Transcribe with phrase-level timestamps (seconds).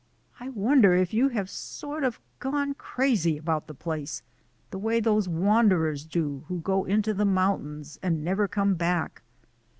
[0.39, 4.23] I wonder if you have sort of gone crazy about the place,
[4.71, 9.21] the way those wanderers do who go into the mountains and never come back.